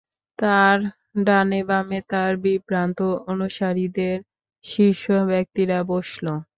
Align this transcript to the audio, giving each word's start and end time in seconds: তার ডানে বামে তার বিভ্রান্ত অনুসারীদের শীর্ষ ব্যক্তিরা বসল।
তার 0.39 0.77
ডানে 1.25 1.61
বামে 1.69 1.99
তার 2.11 2.31
বিভ্রান্ত 2.43 2.99
অনুসারীদের 3.31 4.17
শীর্ষ 4.65 5.03
ব্যক্তিরা 5.31 5.77
বসল। 5.89 6.25